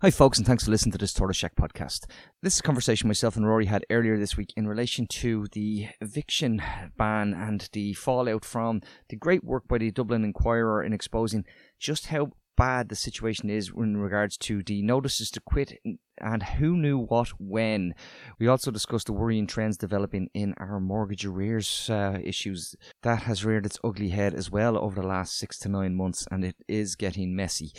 [0.00, 2.04] Hi, folks, and thanks for listening to this Tortoise Shack podcast.
[2.40, 5.88] This is a conversation myself and Rory had earlier this week in relation to the
[6.00, 6.62] eviction
[6.96, 11.44] ban and the fallout from the great work by the Dublin Inquirer in exposing
[11.80, 15.78] just how bad the situation is in regards to the notices to quit
[16.20, 17.94] and who knew what when.
[18.38, 22.74] We also discussed the worrying trends developing in our mortgage arrears uh, issues.
[23.02, 26.26] That has reared its ugly head as well over the last six to nine months,
[26.30, 27.72] and it is getting messy.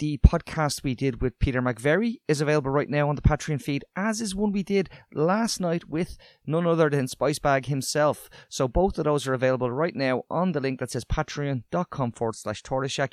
[0.00, 3.84] The podcast we did with Peter McVerry is available right now on the Patreon feed,
[3.94, 8.30] as is one we did last night with none other than Spicebag himself.
[8.48, 12.36] So both of those are available right now on the link that says patreon.com forward
[12.36, 13.12] slash tortoiseshack.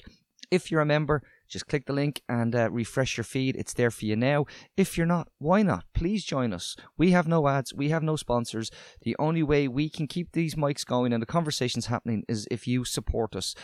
[0.50, 3.58] If you're a member, just click the link and uh, refresh your feed.
[3.58, 4.46] It's there for you now.
[4.77, 5.84] If you're not, why not?
[5.94, 6.77] Please join us.
[6.98, 8.72] We have no ads, we have no sponsors.
[9.02, 12.66] The only way we can keep these mics going and the conversations happening is if
[12.66, 13.55] you support us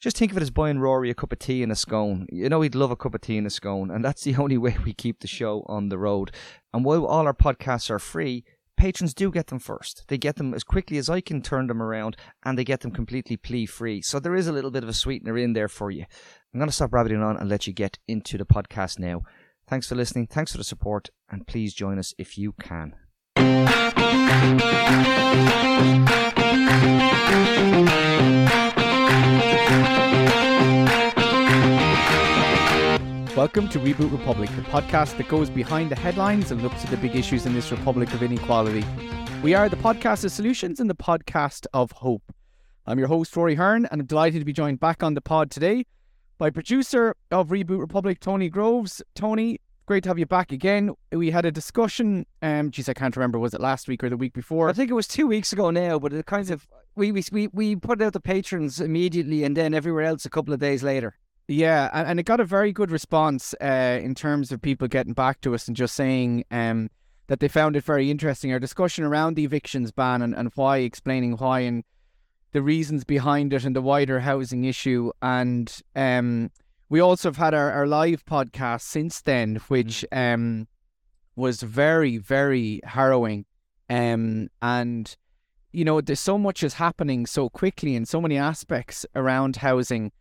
[0.00, 2.26] just think of it as buying Rory a cup of tea and a scone.
[2.30, 4.56] You know he'd love a cup of tea and a scone, and that's the only
[4.56, 6.30] way we keep the show on the road.
[6.72, 8.44] And while all our podcasts are free,
[8.76, 10.04] patrons do get them first.
[10.06, 12.92] They get them as quickly as I can turn them around, and they get them
[12.92, 14.00] completely plea free.
[14.02, 16.04] So there is a little bit of a sweetener in there for you.
[16.54, 19.22] I'm going to stop rabbiting on and let you get into the podcast now.
[19.66, 20.28] Thanks for listening.
[20.28, 22.94] Thanks for the support, and please join us if you can.
[33.34, 36.98] Welcome to Reboot Republic, the podcast that goes behind the headlines and looks at the
[36.98, 38.84] big issues in this republic of inequality.
[39.42, 42.22] We are the podcast of solutions and the podcast of hope.
[42.84, 45.50] I'm your host, Rory Hearne, and I'm delighted to be joined back on the pod
[45.50, 45.86] today
[46.36, 49.02] by producer of Reboot Republic, Tony Groves.
[49.14, 50.90] Tony, great to have you back again.
[51.12, 54.18] We had a discussion, um, geez, I can't remember, was it last week or the
[54.18, 54.68] week before?
[54.68, 56.66] I think it was two weeks ago now, but it kind of,
[56.98, 60.60] we, we, we put out the patrons immediately and then everywhere else a couple of
[60.60, 61.16] days later.
[61.46, 65.14] Yeah, and, and it got a very good response uh, in terms of people getting
[65.14, 66.90] back to us and just saying um,
[67.28, 68.52] that they found it very interesting.
[68.52, 71.84] Our discussion around the evictions ban and, and why, explaining why and
[72.52, 75.10] the reasons behind it and the wider housing issue.
[75.22, 76.50] And um,
[76.90, 80.34] we also have had our, our live podcast since then, which mm.
[80.34, 80.68] um,
[81.36, 83.46] was very, very harrowing.
[83.88, 85.16] Um, and,
[85.72, 90.12] you know, there's so much is happening so quickly in so many aspects around housing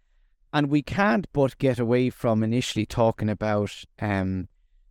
[0.53, 4.47] and we can't but get away from initially talking about um,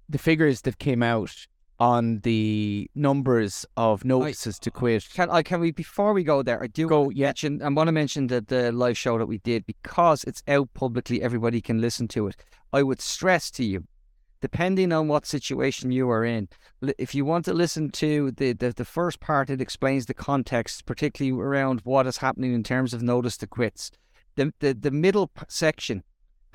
[0.08, 1.46] the figures that came out
[1.78, 5.08] on the numbers of notices I, to quit.
[5.12, 6.62] Can I can we before we go there?
[6.62, 7.10] I do go.
[7.10, 7.26] Yeah.
[7.28, 7.62] mention.
[7.62, 11.22] I want to mention that the live show that we did because it's out publicly.
[11.22, 12.36] Everybody can listen to it.
[12.72, 13.84] I would stress to you,
[14.40, 16.48] depending on what situation you are in,
[16.98, 20.86] if you want to listen to the the, the first part, it explains the context,
[20.86, 23.90] particularly around what is happening in terms of notice to quits
[24.36, 26.04] the, the, the middle section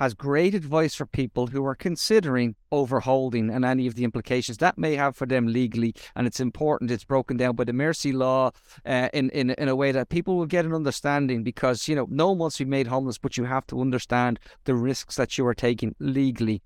[0.00, 4.76] has great advice for people who are considering overholding and any of the implications that
[4.76, 5.94] may have for them legally.
[6.16, 6.90] And it's important.
[6.90, 8.50] It's broken down by the mercy law
[8.84, 12.08] uh, in, in in a way that people will get an understanding because you know
[12.10, 15.38] no one wants to be made homeless, but you have to understand the risks that
[15.38, 16.62] you are taking legally.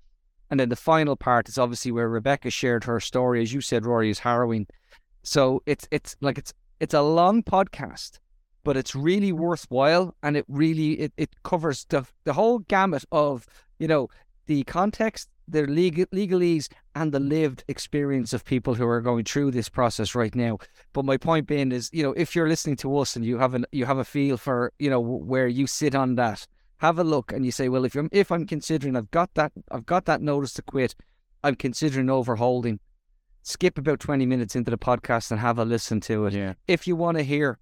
[0.49, 3.85] And then the final part is obviously where Rebecca shared her story, as you said,
[3.85, 4.67] Rory is harrowing.
[5.23, 8.19] So it's it's like it's it's a long podcast
[8.67, 13.47] but it's really worthwhile and it really it, it covers the the whole gamut of
[13.79, 14.09] you know
[14.47, 19.51] the context the legal, legalese and the lived experience of people who are going through
[19.51, 20.57] this process right now
[20.91, 23.53] but my point being is you know if you're listening to us and you have
[23.53, 26.45] an you have a feel for you know where you sit on that
[26.79, 29.51] have a look and you say well if I'm if I'm considering I've got that
[29.71, 30.95] I've got that notice to quit
[31.43, 32.79] I'm considering overholding
[33.43, 36.53] skip about 20 minutes into the podcast and have a listen to it yeah.
[36.67, 37.59] if you want to hear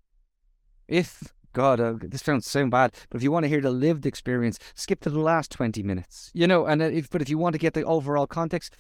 [0.88, 4.06] if God, uh, this sounds so bad, but if you want to hear the lived
[4.06, 7.54] experience, skip to the last 20 minutes, you know, and if, but if you want
[7.54, 8.76] to get the overall context,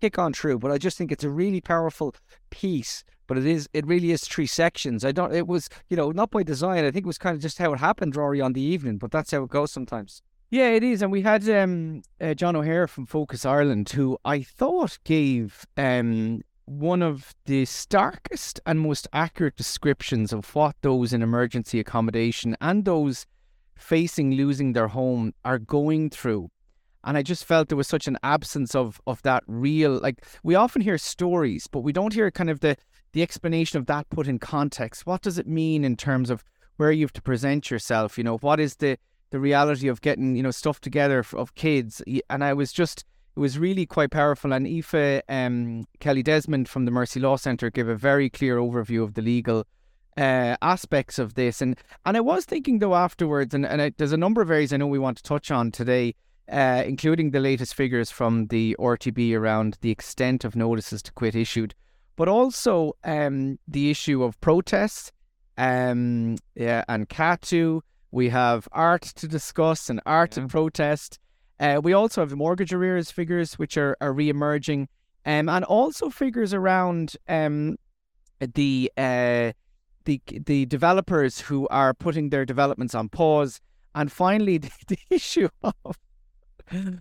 [0.00, 0.58] kick on through.
[0.58, 2.16] But I just think it's a really powerful
[2.50, 5.04] piece, but it is, it really is three sections.
[5.04, 6.84] I don't, it was, you know, not by design.
[6.84, 9.10] I think it was kind of just how it happened, Rory, on the evening, but
[9.10, 10.22] that's how it goes sometimes.
[10.50, 11.02] Yeah, it is.
[11.02, 16.42] And we had um, uh, John O'Hare from Focus Ireland, who I thought gave um,
[16.66, 22.84] one of the starkest and most accurate descriptions of what those in emergency accommodation and
[22.84, 23.26] those
[23.76, 26.50] facing losing their home are going through.
[27.04, 30.56] And I just felt there was such an absence of of that real like we
[30.56, 32.76] often hear stories, but we don't hear kind of the
[33.12, 35.06] the explanation of that put in context.
[35.06, 36.44] What does it mean in terms of
[36.76, 38.18] where you have to present yourself?
[38.18, 38.98] You know, what is the
[39.30, 42.02] the reality of getting you know stuff together of kids?
[42.30, 43.04] And I was just
[43.36, 44.52] it was really quite powerful.
[44.52, 49.02] And Aoife um, Kelly Desmond from the Mercy Law Centre gave a very clear overview
[49.02, 49.66] of the legal
[50.16, 51.60] uh, aspects of this.
[51.60, 54.72] And and I was thinking though afterwards, and, and I, there's a number of areas
[54.72, 56.14] I know we want to touch on today.
[56.50, 61.34] uh, including the latest figures from the RTB around the extent of notices to quit
[61.34, 61.74] issued,
[62.16, 65.12] but also um, the issue of protests
[65.58, 67.80] um, yeah, and CATU.
[68.10, 70.42] We have art to discuss and art Yeah.
[70.42, 71.18] and protest.
[71.58, 74.88] Uh, we also have the mortgage arrears figures, which are, are re-emerging,
[75.24, 77.76] um, and also figures around um,
[78.54, 79.52] the uh,
[80.04, 83.60] the the developers who are putting their developments on pause,
[83.94, 85.98] and finally the, the issue of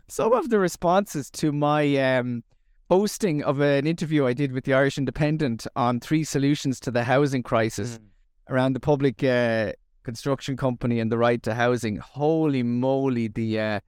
[0.07, 2.44] some of the responses to my um,
[2.89, 7.03] posting of an interview I did with the Irish Independent on three solutions to the
[7.03, 7.99] housing crisis
[8.49, 9.71] around the public uh,
[10.03, 11.97] construction company and the right to housing.
[11.97, 13.79] Holy moly, the uh,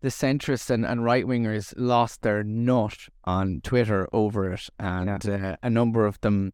[0.00, 5.56] the centrists and, and right wingers lost their nut on Twitter over it, and uh,
[5.62, 6.52] a number of them,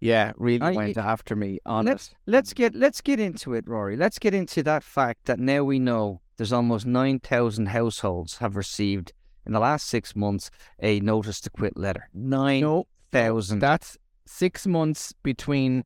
[0.00, 2.14] yeah, really I- went after me on let's it.
[2.26, 3.96] let's get let's get into it, Rory.
[3.96, 8.56] Let's get into that fact that now we know there's almost nine thousand households have
[8.56, 9.12] received
[9.46, 10.50] in the last six months
[10.80, 12.08] a notice to quit letter.
[12.14, 13.58] Nine No, thousand.
[13.60, 13.96] that's
[14.26, 15.84] six months between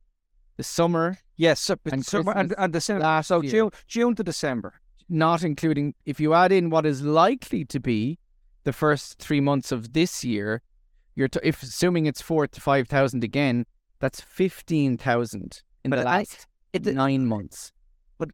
[0.56, 3.02] the summer, yes, and so- and, and December.
[3.04, 3.50] last So year.
[3.50, 4.74] June June to December.
[5.08, 8.18] not including if you add in what is likely to be
[8.64, 10.62] the first three months of this year.
[11.16, 13.66] You're t- if assuming it's four to five thousand again,
[14.00, 17.72] that's fifteen thousand in But the I- last it- nine months.
[18.18, 18.30] But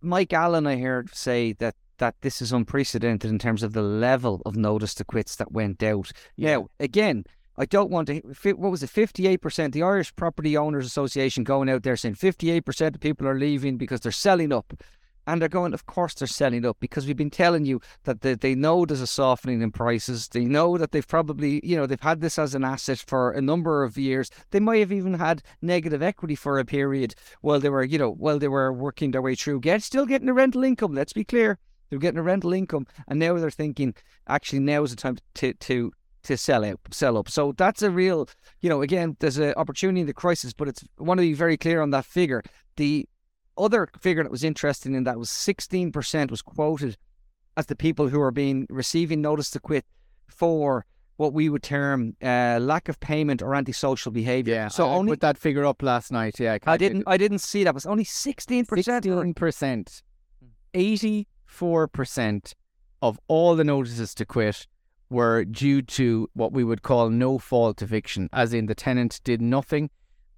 [0.00, 4.42] Mike Allen, I heard say that that this is unprecedented in terms of the level
[4.46, 6.10] of notice to quits that went out.
[6.36, 7.24] Now, again,
[7.56, 8.20] I don't want to.
[8.54, 8.90] What was it?
[8.90, 9.74] Fifty-eight percent.
[9.74, 13.76] The Irish Property Owners Association going out there saying fifty-eight percent of people are leaving
[13.76, 14.74] because they're selling up,
[15.28, 15.72] and they're going.
[15.72, 19.00] Of course, they're selling up because we've been telling you that they, they know there's
[19.00, 20.26] a softening in prices.
[20.26, 23.40] They know that they've probably, you know, they've had this as an asset for a
[23.40, 24.30] number of years.
[24.50, 28.10] They might have even had negative equity for a period while they were, you know,
[28.10, 29.60] while they were working their way through.
[29.60, 30.92] Get still getting a rental income.
[30.92, 31.60] Let's be clear.
[31.94, 33.94] They're getting a rental income, and now they're thinking,
[34.26, 35.92] actually, now is the time to to
[36.24, 37.28] to sell out, sell up.
[37.28, 38.28] So that's a real,
[38.60, 41.34] you know, again, there's an opportunity in the crisis, but it's I want to be
[41.34, 42.42] very clear on that figure.
[42.76, 43.08] The
[43.56, 46.96] other figure that was interesting in that was 16% was quoted
[47.56, 49.84] as the people who are being receiving notice to quit
[50.26, 50.84] for
[51.16, 54.54] what we would term uh, lack of payment or antisocial behaviour.
[54.54, 56.40] Yeah, so I only, put that figure up last night.
[56.40, 57.04] Yeah, I, I didn't.
[57.06, 57.70] I didn't see that.
[57.70, 59.04] It was only sixteen percent.
[59.04, 60.02] Sixteen percent.
[60.72, 62.54] Eighty 94%
[63.02, 64.66] of all the notices to quit
[65.10, 69.40] were due to what we would call no fault eviction, as in the tenant did
[69.40, 69.90] nothing.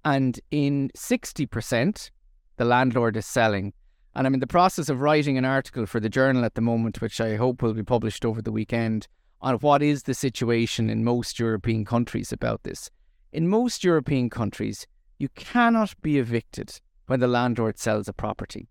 [0.03, 2.11] And in 60%,
[2.57, 3.73] the landlord is selling.
[4.15, 7.01] And I'm in the process of writing an article for the journal at the moment,
[7.01, 9.07] which I hope will be published over the weekend,
[9.41, 12.89] on what is the situation in most European countries about this.
[13.31, 14.87] In most European countries,
[15.19, 18.67] you cannot be evicted when the landlord sells a property.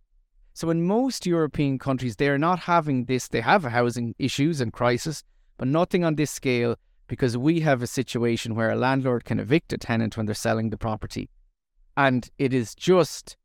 [0.57, 3.29] So in most European countries, they are not having this.
[3.29, 5.23] They have housing issues and crisis,
[5.59, 6.77] but nothing on this scale
[7.09, 10.71] because we have a situation where a landlord can evict a tenant when they're selling
[10.71, 11.29] the property.
[11.99, 13.37] And it is just,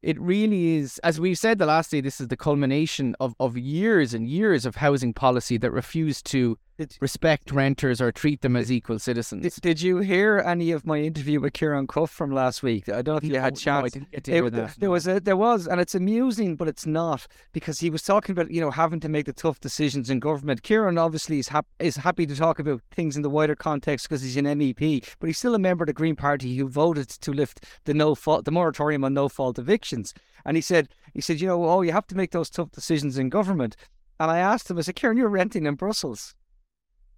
[0.00, 3.58] it really is, as we've said the last day, this is the culmination of, of
[3.58, 8.56] years and years of housing policy that refused to Did- respect renters or treat them
[8.56, 9.42] as equal citizens.
[9.42, 12.88] Did, did you hear any of my interview with Ciarán Cuffe from last week?
[12.88, 13.82] I don't know if you had No, chance.
[13.82, 14.80] no, I didn't get to It- hear th- that.
[14.80, 18.32] There was a, there was, and it's amusing, but it's not because he was talking
[18.32, 20.62] about you know having to make the tough decisions in government.
[20.62, 24.22] Ciarán obviously is hap- is happy to talk about things in the wider context because
[24.22, 27.32] he's an MEP, but he's still a member of the Green Party who voted to
[27.32, 30.12] lift the no fault the moratorium on no fault evictions.
[30.44, 33.16] And he said he said you know oh you have to make those tough decisions
[33.16, 33.76] in government.
[34.18, 36.34] And I asked him I said Ciarán you're renting in Brussels.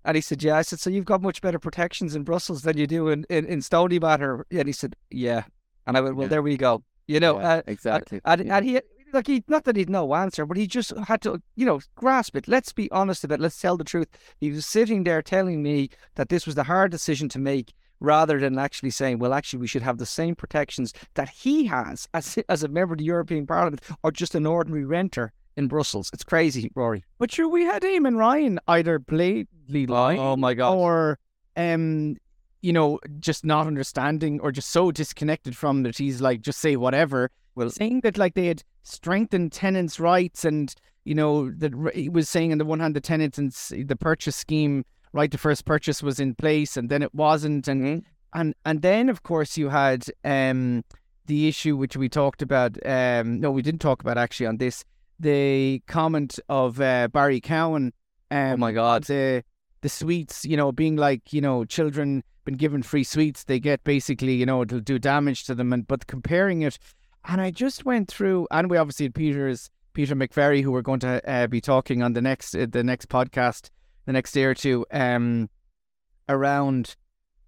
[0.06, 0.56] And he said, Yeah.
[0.56, 3.44] I said, So you've got much better protections in Brussels than you do in, in,
[3.44, 4.44] in Stoneybatter.
[4.50, 5.42] And he said, Yeah.
[5.86, 6.30] And I went, Well, Yeah.
[6.30, 6.82] there we go.
[7.08, 8.20] You know, Yeah, uh, exactly.
[8.24, 8.56] and, Yeah.
[8.56, 8.80] and he,
[9.12, 12.36] like, he, not that he'd no answer, but he just had to, you know, grasp
[12.36, 12.46] it.
[12.48, 13.42] Let's be honest about it.
[13.42, 14.08] Let's tell the truth.
[14.38, 18.38] He was sitting there telling me that this was the hard decision to make rather
[18.38, 22.38] than actually saying, well, actually, we should have the same protections that he has as,
[22.48, 26.10] as a member of the European Parliament or just an ordinary renter in Brussels.
[26.12, 27.04] It's crazy, Rory.
[27.18, 30.74] But sure, we had Eamon Ryan either blatantly lying Oh, my God.
[30.74, 31.18] or,
[31.56, 32.16] um,
[32.62, 36.76] you know, just not understanding or just so disconnected from that he's like, just say
[36.76, 37.30] whatever.
[37.54, 42.28] Well- saying that like they had strengthened tenants' rights and, you know, that he was
[42.28, 43.52] saying on the one hand, the tenants and
[43.88, 47.66] the purchase scheme, right the first purchase was in place and then it wasn't.
[47.66, 48.02] And, Mhm.
[48.34, 50.84] and, and then, of course, you had, um,
[51.26, 54.84] the issue which we talked about, um, no, we didn't talk about actually on this,
[55.18, 57.92] the comment of uh, Barry Cowen.
[58.30, 59.04] Um, Oh my God.
[59.04, 59.42] The
[59.82, 63.84] the sweets, you know, being like you know, children been given free sweets, they get
[63.84, 65.72] basically, you know, it'll do damage to them.
[65.72, 66.78] And but comparing it,
[67.24, 71.00] and I just went through, and we obviously had Peter's Peter McVerry, who we're going
[71.00, 73.70] to uh, be talking on the next uh, the next podcast,
[74.06, 75.48] the next day or two, um,
[76.28, 76.96] around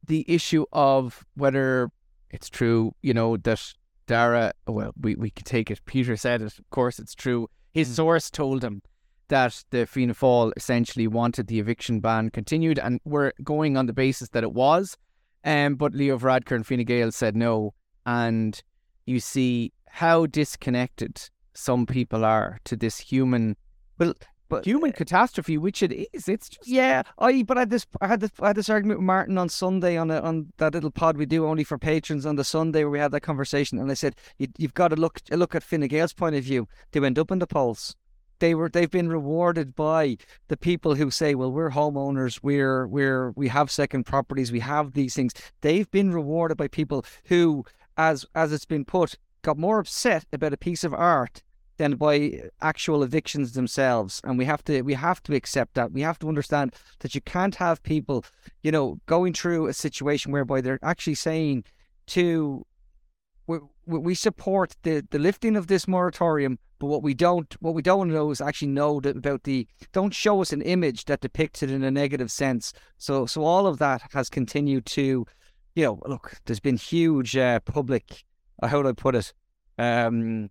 [0.06, 1.90] the issue of whether
[2.30, 3.74] it's true, you know, that
[4.06, 5.84] Darragh, Well, we we could take it.
[5.84, 6.58] Peter said it.
[6.58, 7.48] Of course, it's true.
[7.72, 7.94] His mm.
[7.94, 8.82] source told him
[9.28, 13.92] that the Fianna Fáil essentially wanted the eviction ban continued, and were going on the
[13.92, 14.96] basis that it was.
[15.44, 17.74] Um, but Leo Varadkar and Fine Gael said no,
[18.06, 18.60] and
[19.06, 21.20] you see how disconnected
[21.54, 23.56] some people are to this human,
[23.98, 24.14] well,
[24.48, 26.28] but human uh, catastrophe, which it is.
[26.28, 27.02] It's just yeah.
[27.18, 29.48] I but I had this I had this I had this argument with Martin on
[29.48, 32.84] Sunday on a, on that little pod we do only for patrons on the Sunday
[32.84, 35.62] where we had that conversation, and I said you, have got to look look at
[35.62, 36.68] Fine Gael's point of view.
[36.92, 37.94] They went up in the polls.
[38.40, 40.16] They were they've been rewarded by
[40.48, 44.92] the people who say, well, we're homeowners, we're we're we have second properties, we have
[44.92, 45.34] these things.
[45.60, 47.64] They've been rewarded by people who,
[47.96, 51.42] as as it's been put, got more upset about a piece of art
[51.78, 54.20] than by actual evictions themselves.
[54.24, 55.92] And we have to we have to accept that.
[55.92, 58.24] We have to understand that you can't have people
[58.62, 61.64] you know going through a situation whereby they're actually saying
[62.08, 62.66] to
[63.46, 67.82] we, we support the, the lifting of this moratorium but what we don't what we
[67.82, 71.70] don't know is actually know about the don't show us an image that depicts it
[71.70, 72.72] in a negative sense.
[72.98, 75.26] So so all of that has continued to
[75.74, 78.24] you know look there's been huge uh, public
[78.62, 79.32] how do i put it?
[79.78, 80.50] Um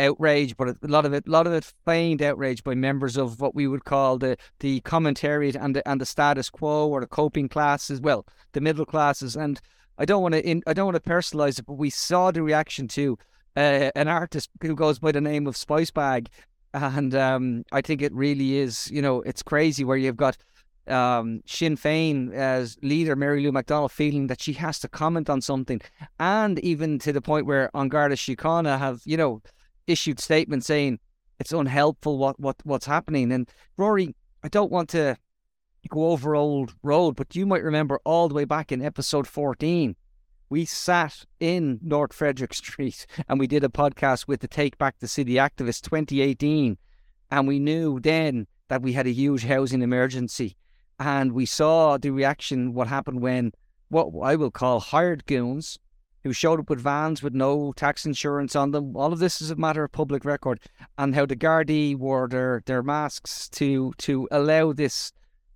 [0.00, 3.40] outrage, but a lot of it, a lot of it feigned outrage by members of
[3.40, 7.06] what we would call the the commentariat and the and the status quo or the
[7.06, 9.36] coping classes, well, the middle classes.
[9.36, 9.60] And
[9.98, 12.88] I don't want to, I don't want to personalize it, but we saw the reaction
[12.88, 13.18] to
[13.56, 16.28] uh, an artist who goes by the name of Spice Bag,
[16.72, 20.36] and um, I think it really is, you know, it's crazy where you've got.
[20.88, 25.40] Um, Sinn Féin as leader Mary Lou McDonald feeling that she has to comment on
[25.40, 25.80] something,
[26.18, 29.40] and even to the point where An Garda Síochána have, you know,
[29.86, 30.98] issued statement saying
[31.38, 33.32] it's unhelpful what, what what's happening.
[33.32, 35.16] And Rory, I don't want to
[35.88, 39.96] go over old road, but you might remember all the way back in episode 14,
[40.50, 44.98] we sat in North Frederick Street and we did a podcast with the Take Back
[44.98, 46.76] the City activists 2018.
[47.30, 50.56] And we knew then that we had a huge housing emergency.
[50.98, 53.52] And we saw the reaction, what happened when
[53.88, 55.78] what I will call hired goons
[56.24, 58.96] who showed up with vans with no tax insurance on them.
[58.96, 60.60] All of this is a matter of public record,
[60.98, 65.12] and how the Gardaí wore their, their masks to to allow this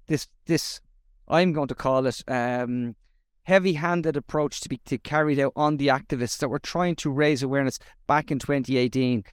[0.07, 0.81] this this
[1.29, 2.97] I'm going to call it um,
[3.45, 7.43] heavy-handed approach to be to carried out on the activists that were trying to raise
[7.43, 9.25] awareness back in 2018.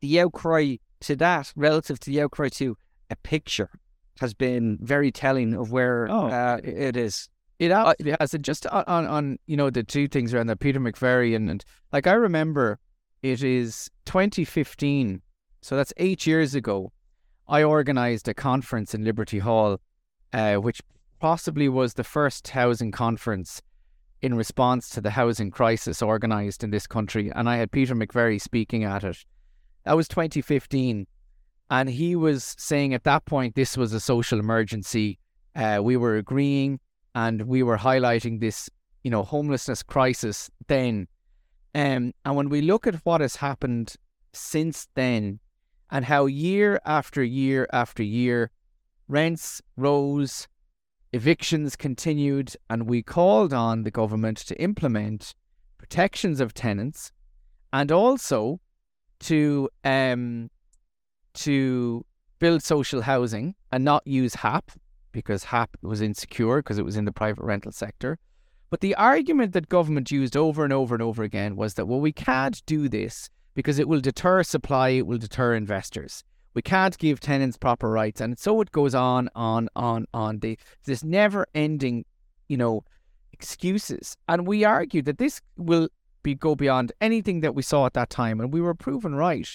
[0.00, 2.76] The outcry to that, relative to the outcry to
[3.10, 3.70] a picture,
[4.20, 6.28] has been very telling of where oh.
[6.28, 7.28] uh, it is.
[7.70, 8.34] It has.
[8.34, 11.64] It just on, on, you know the two things around that Peter McVerry and, and
[11.92, 12.78] like I remember
[13.22, 15.22] it is 2015,
[15.62, 16.92] so that's eight years ago.
[17.48, 19.80] I organised a conference in Liberty Hall,
[20.32, 20.82] uh, which
[21.20, 23.62] possibly was the first housing conference
[24.20, 28.40] in response to the housing crisis organised in this country, and I had Peter McVerry
[28.40, 29.24] speaking at it.
[29.84, 31.06] That was 2015,
[31.70, 35.18] and he was saying at that point this was a social emergency.
[35.54, 36.80] Uh, we were agreeing
[37.14, 38.68] and we were highlighting this,
[39.02, 41.08] you know, homelessness crisis then.
[41.74, 43.94] Um, and when we look at what has happened
[44.32, 45.40] since then,
[45.90, 48.50] and how year after year after year,
[49.06, 50.48] rents rose,
[51.12, 55.34] evictions continued, and we called on the government to implement
[55.78, 57.12] protections of tenants,
[57.72, 58.60] and also
[59.20, 60.50] to um,
[61.34, 62.04] to
[62.38, 64.70] build social housing and not use HAP,
[65.14, 68.18] because HAP was insecure because it was in the private rental sector.
[68.68, 72.00] But the argument that government used over and over and over again was that, well,
[72.00, 76.24] we can't do this because it will deter supply, it will deter investors.
[76.54, 78.20] We can't give tenants proper rights.
[78.20, 80.40] And so it goes on, on, on, on.
[80.40, 82.04] The, this never ending,
[82.48, 82.84] you know,
[83.32, 84.16] excuses.
[84.28, 85.88] And we argued that this will
[86.24, 88.40] be go beyond anything that we saw at that time.
[88.40, 89.48] And we were proven right.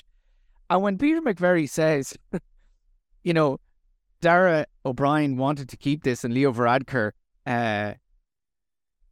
[0.70, 2.13] And when Peter McVerry says,
[3.24, 3.60] you know,
[4.21, 7.11] Darragh O'Brien wanted to keep this, and Leo Varadkar,
[7.45, 7.93] uh,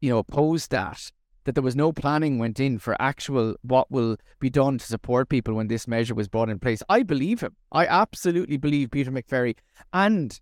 [0.02, 1.12] you know, opposed that.
[1.46, 5.30] That there was no planning went in for actual what will be done to support
[5.30, 6.84] people when this measure was brought in place.
[6.90, 7.56] I believe him.
[7.72, 9.56] I absolutely believe Peter McVerry,
[9.94, 10.38] and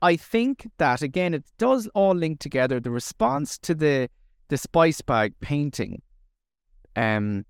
[0.00, 2.80] I think that again it does all link together.
[2.80, 4.08] The response to the
[4.48, 6.00] the spice bag painting,
[6.96, 7.44] um,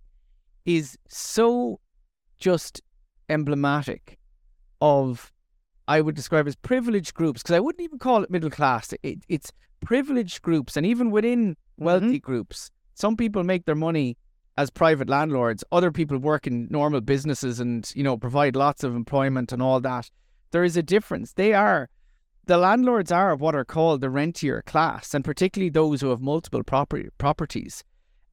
[0.66, 1.80] is so
[2.38, 2.82] just
[3.28, 4.18] emblematic
[4.80, 5.32] of
[5.88, 8.94] I would describe as privileged groups because I wouldn't even call it middle class.
[9.02, 12.30] It, it's privileged groups, and even within wealthy mm-hmm.
[12.30, 14.16] groups, some people make their money
[14.58, 18.96] as private landlords, other people work in normal businesses and, you know, provide lots of
[18.96, 20.10] employment and all that.
[20.50, 21.32] There is a difference.
[21.32, 21.88] They are,
[22.46, 26.64] the landlords are what are called the rentier class, and particularly those who have multiple
[26.64, 27.84] property, properties.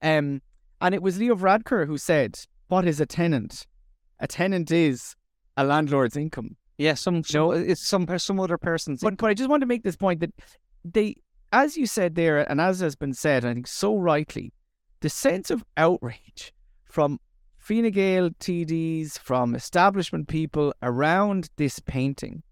[0.02, 0.42] Um,
[0.82, 3.68] and it was Leo Varadkar who said, What is a tenant?
[4.20, 5.16] A tenant is
[5.56, 6.58] a landlord's income.
[6.77, 9.01] Yeah, some, some it's some some other person's.
[9.01, 10.34] But, but I just want to make this point that
[10.84, 11.15] they,
[11.53, 14.51] as you said there, and as has been said, I think so rightly,
[15.00, 16.53] the sense of outrage
[16.86, 17.20] from
[17.58, 22.44] Fine Gael TDs, from establishment people around this painting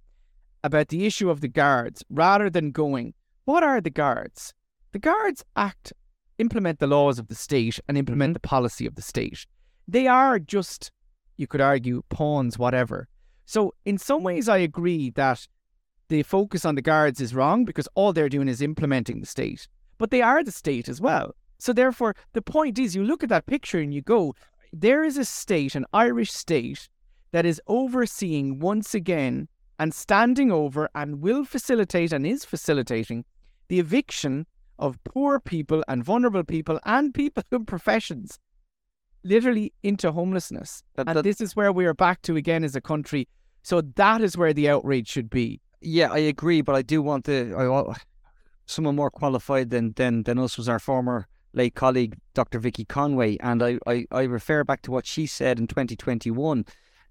[0.64, 3.14] about the issue of the guards, rather than going,
[3.46, 4.54] what are the guards?
[4.94, 5.92] The guards act,
[6.38, 8.34] implement the laws of the state and implement mm-hmm.
[8.42, 9.46] the policy of the state.
[9.88, 10.92] They are just,
[11.38, 13.08] you could argue, pawns, whatever.
[13.46, 15.48] So, in some ways, I agree that
[16.10, 19.68] the focus on the guards is wrong because all they're doing is implementing the state.
[19.98, 21.36] But they are the state as well.
[21.58, 24.36] So therefore, the point is, you look at that picture and you go,
[24.72, 26.90] there is a state, an Irish state,
[27.32, 29.48] that is overseeing once again
[29.80, 33.26] and standing over and will facilitate and is facilitating
[33.70, 34.46] the eviction
[34.78, 38.40] of poor people and vulnerable people and people in professions
[39.24, 40.84] literally into homelessness.
[40.96, 43.28] That, and this is where we are back to again as a country.
[43.64, 45.62] So that is where the outrage should be.
[45.82, 47.56] Yeah, I agree, but I do want to.
[47.58, 47.98] I want
[48.66, 52.60] someone more qualified than than than us was our former late colleague, Dr.
[52.60, 56.66] Vicky Conway, and I, I, I refer back to what she said in 2021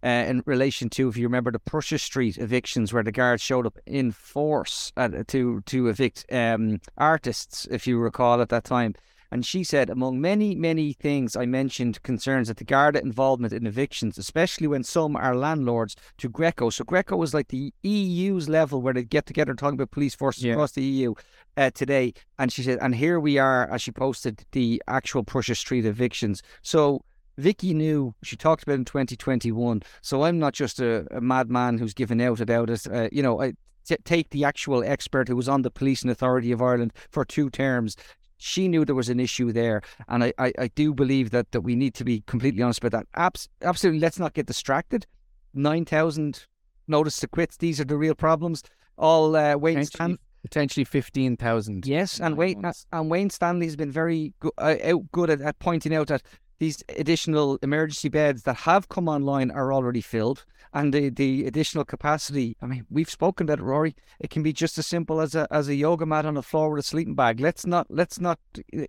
[0.05, 3.67] uh, in relation to, if you remember, the Prussia Street evictions where the guards showed
[3.67, 8.95] up in force uh, to to evict um, artists, if you recall at that time.
[9.33, 13.67] And she said, among many, many things, I mentioned concerns that the Garda involvement in
[13.67, 16.69] evictions, especially when some are landlords, to Greco.
[16.69, 20.45] So Greco was like the EU's level where they get together talking about police forces
[20.45, 20.53] yeah.
[20.53, 21.15] across the EU
[21.57, 22.13] uh, today.
[22.39, 26.43] And she said, and here we are, as she posted the actual Prussia Street evictions.
[26.61, 27.03] So
[27.39, 29.81] Vicky knew she talked about in 2021.
[30.03, 32.87] So I'm not just a, a madman who's given out about it.
[32.87, 33.55] Uh, you know, I
[33.87, 37.49] t- take the actual expert who was on the Policing Authority of Ireland for two
[37.49, 37.97] terms
[38.43, 39.83] she knew there was an issue there.
[40.09, 42.93] And I, I, I do believe that, that we need to be completely honest about
[42.93, 43.07] that.
[43.15, 45.07] Abs- absolutely, let's not get distracted.
[45.55, 46.47] 9,000
[46.89, 47.57] notice to quits.
[47.57, 48.63] These are the real problems.
[48.99, 51.87] All uh, Wayne Stan- potentially 15,000.
[51.87, 56.09] Yes, and Wayne, and Wayne Stanley's been very go- uh, good at, at pointing out
[56.09, 56.23] that
[56.63, 61.85] these additional emergency beds that have come online are already filled and the, the additional
[61.85, 63.97] capacity i mean we've spoken about it rory.
[64.21, 66.71] It can be just as simple as a as a yoga mat on the floor
[66.71, 67.41] with a sleeping bag.
[67.41, 68.39] Let's not let's not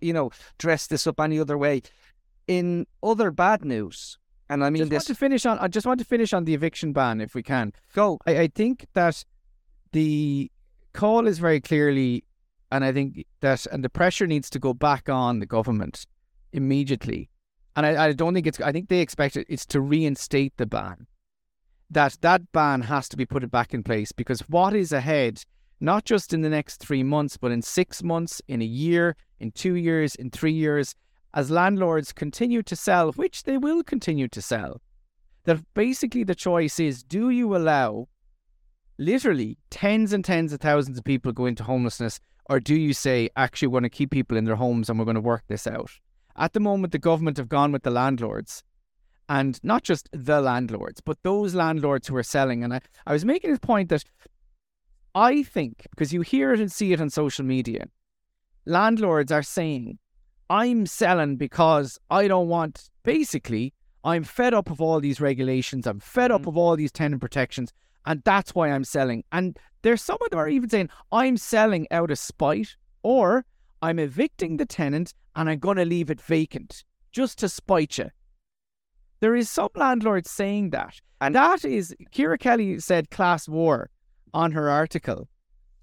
[0.00, 1.82] you know dress this up any other way.
[2.46, 5.86] In other bad news and i mean just this want to finish on i just
[5.86, 7.72] want to finish on the eviction ban if we can.
[7.92, 8.20] Go.
[8.24, 9.24] I, I think that
[9.90, 10.50] the
[10.92, 12.24] call is very clearly
[12.70, 16.06] and i think that and the pressure needs to go back on the government
[16.52, 17.30] immediately
[17.76, 18.60] and I, I don't think it's.
[18.60, 21.06] I think they expect it, it's to reinstate the ban.
[21.90, 25.44] That that ban has to be put back in place because what is ahead,
[25.80, 29.50] not just in the next three months, but in six months, in a year, in
[29.52, 30.94] two years, in three years,
[31.34, 34.80] as landlords continue to sell, which they will continue to sell.
[35.44, 38.08] That basically the choice is: do you allow
[38.98, 43.28] literally tens and tens of thousands of people go into homelessness, or do you say
[43.36, 45.66] actually we're going to keep people in their homes and we're going to work this
[45.66, 45.90] out?
[46.36, 48.62] At the moment, the government have gone with the landlords.
[49.28, 52.62] And not just the landlords, but those landlords who are selling.
[52.62, 54.04] And I, I was making this point that
[55.14, 57.86] I think, because you hear it and see it on social media,
[58.66, 59.98] landlords are saying,
[60.50, 63.72] I'm selling because I don't want, basically,
[64.04, 65.86] I'm fed up of all these regulations.
[65.86, 66.50] I'm fed up mm-hmm.
[66.50, 67.72] of all these tenant protections.
[68.06, 69.24] And that's why I'm selling.
[69.32, 73.46] And there's some of them are even saying, I'm selling out of spite or
[73.82, 78.10] I'm evicting the tenant and I'm going to leave it vacant just to spite you.
[79.20, 81.00] There is some landlords saying that.
[81.20, 83.88] And that is, Ciara Kelly said class war
[84.34, 85.28] on her article.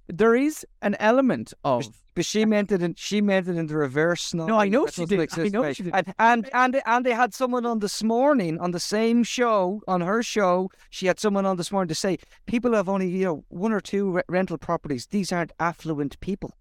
[0.08, 1.88] There is an element of.
[2.14, 4.34] But she meant it in she meant it in the reverse.
[4.34, 5.30] No, I know she did.
[5.40, 5.96] I know she did.
[5.96, 10.02] And, and and and they had someone on this morning on the same show on
[10.02, 10.70] her show.
[10.90, 13.80] She had someone on this morning to say people have only you know one or
[13.80, 15.08] two re- rental properties.
[15.08, 16.54] These aren't affluent people.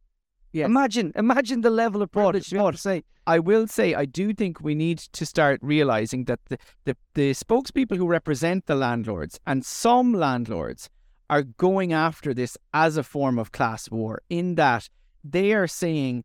[0.53, 0.67] Yes.
[0.67, 2.51] Imagine, imagine the level of privilege.
[2.51, 6.41] But, but say, I will say, I do think we need to start realizing that
[6.47, 10.91] the, the, the spokespeople who represent the landlords and some landlords
[11.29, 14.21] are going after this as a form of class war.
[14.29, 14.89] In that
[15.23, 16.25] they are saying,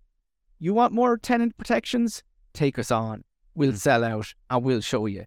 [0.58, 2.24] "You want more tenant protections?
[2.54, 3.24] Take us on.
[3.54, 3.78] We'll mm.
[3.78, 5.26] sell out and we'll show you."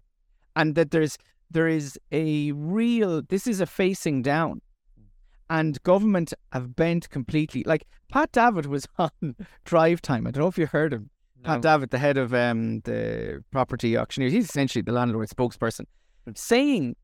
[0.57, 1.17] And that there's
[1.49, 3.21] there is a real.
[3.21, 4.61] This is a facing down
[5.49, 7.63] and government have bent completely.
[7.63, 9.35] Like Pat Davitt was on
[9.65, 10.27] Drive Time.
[10.27, 11.09] I don't know if you heard him,
[11.43, 15.85] Pat Davitt, the head of um, the property auctioneers, he's essentially the landlord spokesperson,
[16.35, 16.95] saying,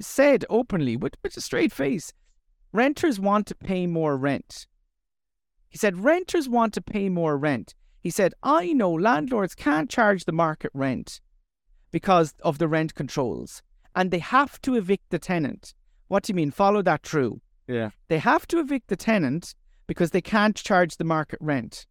[0.00, 2.12] said openly with, with a straight face,
[2.72, 4.66] renters want to pay more rent.
[5.68, 7.74] He said, renters want to pay more rent.
[8.00, 11.20] He said, I know landlords can't charge the market rent
[11.92, 13.62] because of the rent controls
[13.94, 15.74] and they have to evict the tenant.
[16.08, 16.50] What do you mean?
[16.50, 17.40] Follow that through.
[17.72, 17.90] Yeah.
[18.08, 19.54] They have to evict the tenant
[19.86, 21.86] because they can't charge the market rent.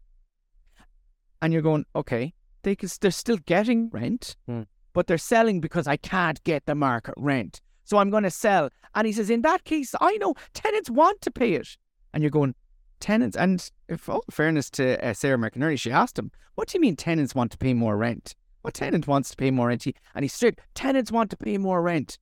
[1.42, 4.62] And you're going, okay, they can, they're still getting rent, Hmm.
[4.94, 7.62] but they're selling because I can't get the market rent.
[7.84, 8.70] So I'm going to sell.
[8.96, 11.78] And he says, in that case, I know tenants want to pay it.
[12.14, 12.56] And you're going,
[13.00, 13.36] tenants.
[13.36, 16.96] And if all fairness to uh, Sarah McInerney, she asked him, what do you mean
[16.96, 18.36] tenants want to pay more rent?
[18.62, 19.84] What tenant wants to pay more rent?
[19.84, 22.20] He, and he's straight, tenants want to pay more rent.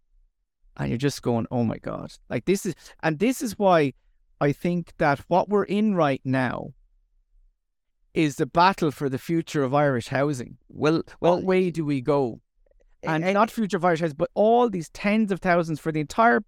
[0.79, 2.11] And you're just going, oh my God.
[2.29, 3.93] Like this is, and this is why
[4.41, 6.73] I think that what we're in right now
[8.13, 10.57] is the battle for the future of Irish housing.
[10.69, 12.39] Well, well, What way do we go?
[13.03, 15.99] And eh, not future of Irish housing, but all these tens of thousands for the
[15.99, 16.41] entire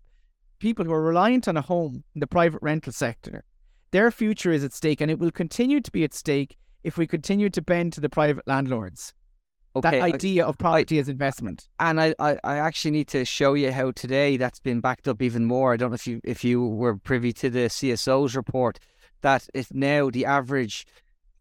[0.60, 3.44] people who are reliant on a home in the private rental sector.
[3.92, 7.06] Their future is at stake, and it will continue to be at stake if we
[7.06, 9.14] continue to bend to the private landlords.
[9.76, 9.92] Okay.
[9.92, 11.68] that I- idea of property as investment.
[11.80, 15.22] and I, I, I actually need to show you how today that's been backed up
[15.22, 15.74] even more.
[15.74, 18.80] I don't know if you if you were privy to the CSO's report
[19.22, 20.86] that if now the average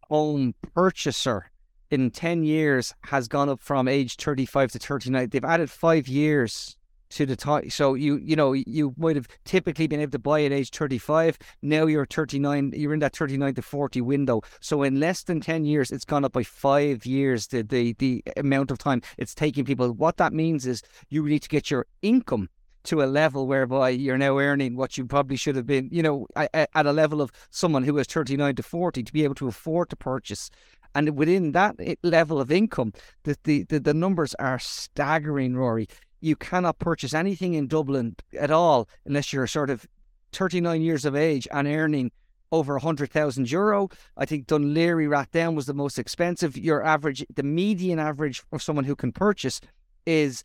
[0.09, 1.51] home purchaser
[1.89, 5.29] in ten years has gone up from age thirty five to thirty nine.
[5.29, 6.77] They've added five years
[7.11, 7.69] to the time.
[7.69, 10.97] So you you know you might have typically been able to buy at age thirty
[10.97, 11.37] five.
[11.61, 12.71] Now you're thirty nine.
[12.75, 14.41] You're in that thirty nine to forty window.
[14.59, 17.47] So in less than ten years, it's gone up by five years.
[17.47, 19.91] The the the amount of time it's taking people.
[19.91, 22.49] What that means is you need to get your income
[22.83, 26.27] to a level whereby you're now earning what you probably should have been, you know,
[26.35, 29.89] at a level of someone who is 39 to 40 to be able to afford
[29.89, 30.49] to purchase.
[30.93, 32.93] And within that eh, level of income,
[33.23, 35.87] the, the, the numbers are staggering, Rory.
[36.21, 39.87] You cannot purchase anything in Dublin at all unless you're sort of
[40.31, 42.11] 39 years of age and earning
[42.51, 43.89] over 100,000 euro.
[44.15, 46.57] I think Dún Laoghaire-Rathdown was the most expensive.
[46.57, 49.61] Your average, the median average for someone who can purchase
[50.05, 50.43] is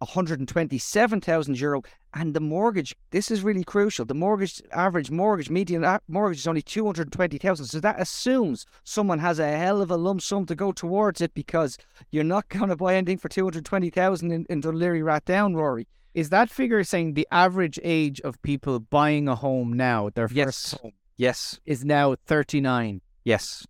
[0.00, 1.82] 127,000 euro.
[2.14, 4.04] And the mortgage, this is really crucial.
[4.04, 7.66] The mortgage, average mortgage, median mortgage is only 220,000.
[7.66, 11.34] So that assumes someone has a hell of a lump sum to go towards it
[11.34, 11.76] because
[12.10, 15.86] you're not going to buy anything for 220,000 in, in Dún Laoghaire-Rathdown, Rory.
[16.14, 20.46] Is that figure saying the average age of people buying a home now, their Yes.
[20.70, 21.60] first home, Yes.
[21.66, 23.02] is now 39?
[23.24, 23.66] Yes.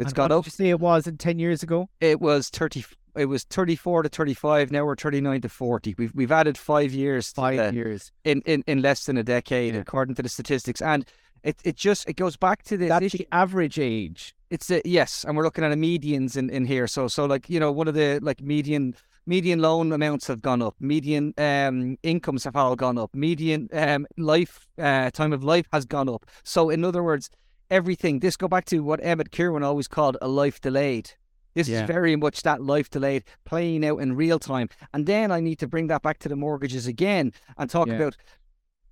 [0.00, 0.44] It's And gone what up.
[0.44, 1.88] Did you say it was in 10 years ago?
[2.00, 2.84] It was 30.
[3.16, 4.70] It was 34 to 35.
[4.70, 5.94] Now we're 39 to 40.
[5.98, 7.30] We've we've added five years.
[7.32, 8.12] Five the- years.
[8.24, 9.80] in, in, in less than a decade, Yeah.
[9.80, 10.80] according to the statistics.
[10.80, 11.04] And
[11.42, 13.18] it, it just it goes back to this That's issue.
[13.18, 14.34] the average age.
[14.50, 16.86] It's a, yes, and we're looking at a medians in, in here.
[16.86, 18.94] So so like you know one of the like median
[19.26, 20.74] median loan amounts have gone up.
[20.80, 23.10] Median um incomes have all gone up.
[23.14, 26.24] Median um life uh, time of life has gone up.
[26.44, 27.30] So in other words,
[27.70, 28.20] everything.
[28.20, 31.12] This go back to what Emmet Kirwan always called a life delayed.
[31.54, 31.82] This Yeah.
[31.82, 34.68] is very much that life delayed playing out in real time.
[34.94, 37.94] And then I need to bring that back to the mortgages again and talk Yeah.
[37.94, 38.16] about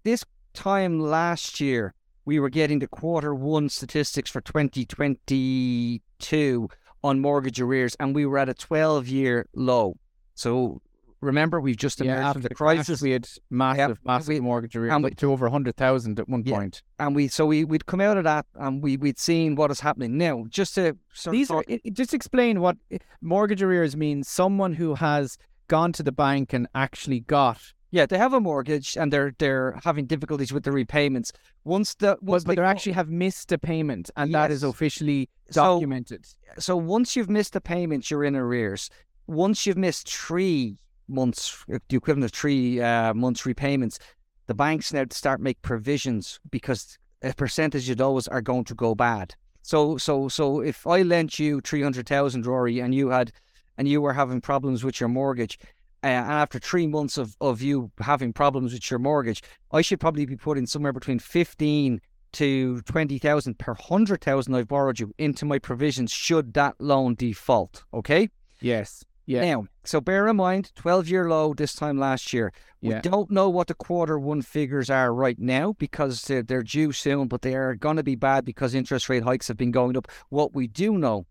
[0.04, 1.94] this time last year.
[2.24, 6.68] We were getting the quarter one statistics for 2022
[7.04, 9.96] on mortgage arrears, and we were at a 12 year low.
[10.34, 10.80] So
[11.20, 13.00] remember, we've just emerged yeah, from the crisis.
[13.02, 16.42] we had massive, massive we- mortgage arrears and we- up to over 100,000 at one
[16.44, 16.56] Yeah.
[16.56, 16.82] point.
[16.98, 19.80] and we so we we'd come out of that and we we'd seen what is
[19.80, 20.44] happening now.
[20.48, 20.96] Just to
[21.30, 24.28] These are, it, just explain what eh, mortgage arrears means.
[24.28, 27.58] Someone who has gone to the bank and actually got,
[27.90, 31.32] yeah, they have a mortgage and they're they're having difficulties with the repayments.
[31.64, 34.70] Once the once but they they actually have missed a payment, and that is Yes.
[34.70, 36.24] officially So- documented.
[36.58, 38.90] so once you've missed a payment, you're in arrears.
[39.26, 43.98] Once you've missed three months, the equivalent of three uh, months repayments,
[44.46, 48.94] the banks now start make provisions because a percentage of those are going to go
[48.94, 49.34] bad.
[49.62, 53.32] So so so if I lent you three hundred thousand, Rory, and you had
[53.76, 55.58] and you were having problems with your mortgage.
[56.04, 59.42] Uh, and after three months of, of you having problems with your mortgage,
[59.72, 62.00] I should probably be putting somewhere between fifteen
[62.32, 67.16] to twenty thousand per hundred thousand I've borrowed you into my provisions should that loan
[67.16, 67.82] default.
[67.92, 68.28] Okay.
[68.60, 69.04] Yes.
[69.26, 69.44] Yeah.
[69.44, 72.52] Now, so bear in mind, twelve year low this time last year.
[72.80, 73.00] We Yeah.
[73.00, 77.26] don't know what the quarter one figures are right now because they're, they're due soon,
[77.26, 80.06] but they are going to be bad because interest rate hikes have been going up.
[80.28, 81.26] What we do know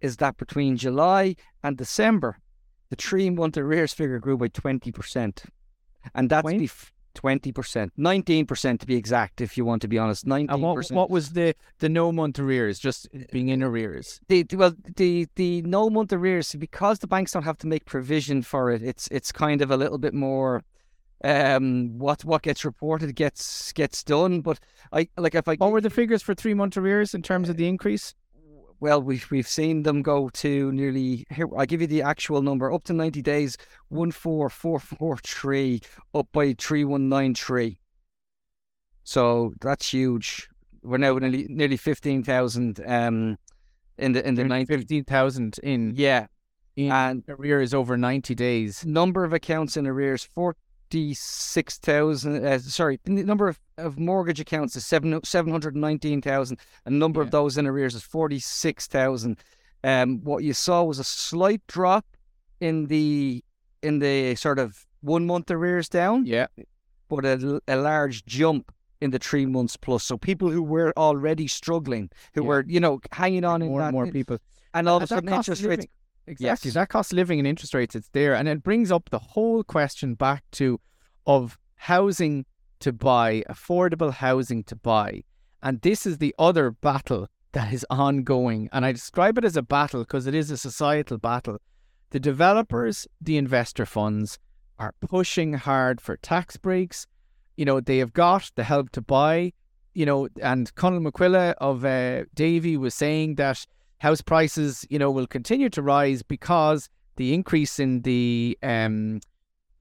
[0.00, 2.38] is that between July and December,
[2.88, 5.44] the three month arrears figure grew by twenty percent,
[6.14, 6.90] and that's bef-
[7.22, 9.40] twenty percent, nineteen percent to be exact.
[9.40, 10.96] If you want to be honest, nineteen And what, percent.
[10.98, 11.48] what was the
[11.82, 12.78] the no month arrears?
[12.78, 14.20] Just being in arrears.
[14.28, 17.84] the, the- well the the no month arrears because the banks don't have to make
[17.84, 18.82] provision for it.
[18.82, 20.62] It's it's kind of a little bit more.
[21.24, 24.40] Um, what what gets reported gets gets done.
[24.40, 24.60] But
[24.92, 27.56] I like if I What were the figures for three month arrears in terms of
[27.56, 28.14] the increase?
[28.80, 31.26] well, we've we've seen them go to nearly.
[31.30, 33.56] Here, I give you the actual number up to ninety days,
[33.88, 35.80] one four four four three
[36.14, 37.80] up by three one nine three.
[39.04, 40.48] So that's huge.
[40.82, 42.80] We're now nearly nearly fifteen thousand.
[42.86, 43.38] Um,
[43.98, 46.26] in the in the 90, fifteen thousand in yeah,
[46.76, 48.86] in and arrears over ninety days.
[48.86, 50.54] Number of accounts in arrears four
[50.90, 56.58] 56,000, uh, sorry, the number of, of mortgage accounts is 7, 719,000.
[56.86, 57.24] A number yeah.
[57.24, 59.38] of those in arrears is 46,000.
[59.84, 62.06] Um, what you saw was a slight drop
[62.60, 63.44] in the
[63.82, 66.26] in the sort of one month arrears down.
[66.26, 66.46] Yeah.
[67.08, 70.04] But a, a large jump in the three months plus.
[70.04, 72.48] So people who were already struggling, who yeah.
[72.48, 74.38] were, you know, hanging on in more that, and more people.
[74.74, 75.86] And all of a sudden interest rates
[76.28, 76.68] Exactly.
[76.68, 76.74] Yes.
[76.74, 78.34] That cost of living and interest rates, it's there.
[78.34, 80.80] And it brings up the whole question back to
[81.26, 82.44] of housing
[82.80, 85.22] to buy, affordable housing to buy.
[85.62, 88.68] And this is the other battle that is ongoing.
[88.72, 91.58] And I describe it as a battle because it is a societal battle.
[92.10, 94.38] The developers, the investor funds
[94.78, 97.06] are pushing hard for tax breaks.
[97.56, 99.52] You know, they have got the help to buy,
[99.94, 103.66] you know, and Conall MacCoille of uh, Davy was saying that
[103.98, 109.20] house prices, you know, will continue to rise because the increase in the um,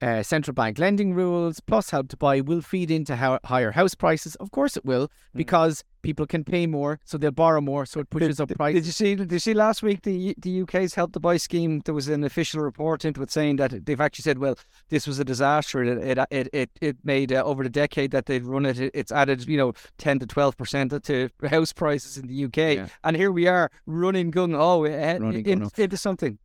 [0.01, 3.95] uh, central bank lending rules plus help to buy will feed into how higher house
[3.95, 4.36] prices.
[4.36, 8.10] Of course, it will because people can pay more, so they'll borrow more, so it
[8.10, 8.81] pushes up prices.
[8.81, 9.15] Did you see?
[9.15, 11.81] Did you see last week the the UK's help to buy scheme?
[11.86, 14.57] There was an official report into it saying that they've actually said, well,
[14.89, 15.83] this was a disaster.
[15.83, 18.91] It it it it, it made uh, over the decade that they've run it, it,
[18.93, 22.88] it's added you know ten to twelve percent to house prices in the UK, Yeah.
[23.03, 25.81] and here we are running gung uh, Running in, gung-ho.
[25.83, 26.38] into something.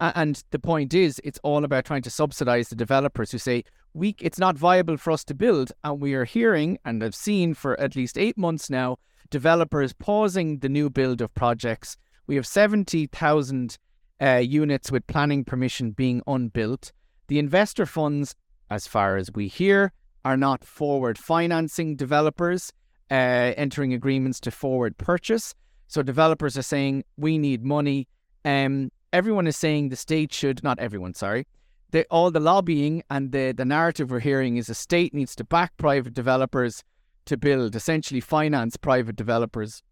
[0.00, 4.14] And the point is, it's all about trying to subsidize the developers who say we
[4.20, 7.78] it's not viable for us to build, and we are hearing and have seen for
[7.80, 8.98] at least eight months now
[9.30, 11.96] developers pausing the new build of projects.
[12.26, 13.78] We have seventy thousand
[14.20, 16.92] uh, units with planning permission being unbuilt.
[17.28, 18.34] The investor funds,
[18.70, 19.92] as far as we hear,
[20.24, 22.72] are not forward financing developers,
[23.10, 23.14] uh,
[23.56, 25.54] entering agreements to forward purchase.
[25.86, 28.08] So developers are saying we need money.
[28.44, 31.46] Um, everyone is saying the state should not everyone, sorry.
[31.90, 35.44] The, all the lobbying and the, the narrative we're hearing is the state needs to
[35.44, 36.84] back private developers
[37.26, 39.82] to build, essentially finance private developers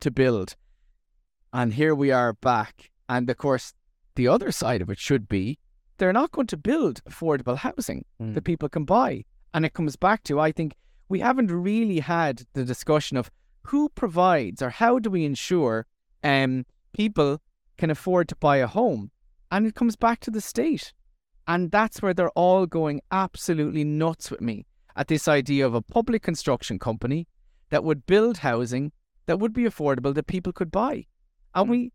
[0.00, 0.54] to build.
[1.52, 2.90] And here we are back.
[3.08, 3.74] And of course,
[4.14, 5.58] the other side of it should be
[5.98, 8.34] they're not going to build affordable housing Mm.
[8.34, 9.24] that people can buy.
[9.54, 10.74] And it comes back to, I think,
[11.08, 13.30] we haven't really had the discussion of
[13.62, 15.86] who provides or how do we ensure
[16.24, 17.40] um, people
[17.78, 19.10] can afford to buy a home.
[19.50, 20.92] And it comes back to the state.
[21.46, 25.82] And that's where they're all going absolutely nuts with me at this idea of a
[25.82, 27.26] public construction company
[27.70, 28.92] that would build housing
[29.26, 31.06] that would be affordable that people could buy.
[31.54, 31.92] And we,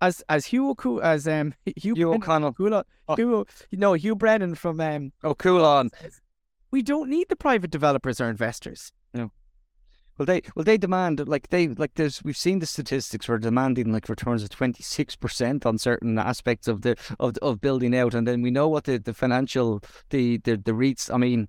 [0.00, 2.54] as as Hugh as um Hugh, Hugh O'Connell.
[2.58, 3.16] Hugh, Oh.
[3.16, 5.90] Hugh, no Hugh Brennan from um Oh, cool on.
[6.70, 8.92] we don't need the private developers or investors.
[10.18, 13.92] Well, they well they demand like they like there's we've seen the statistics were demanding
[13.92, 18.14] like returns of twenty six percent on certain aspects of the of of building out,
[18.14, 21.12] and then we know what the, the financial the the the REITs.
[21.12, 21.48] I mean,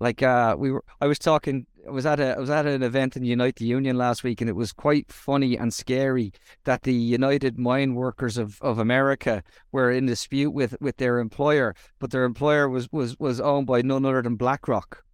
[0.00, 2.82] like uh we were I was talking I was at a I was at an
[2.82, 6.32] event in Unite the Union last week, and it was quite funny and scary
[6.64, 11.74] that the United Mine Workers of, of America were in dispute with with their employer,
[11.98, 15.04] but their employer was was was owned by none other than BlackRock.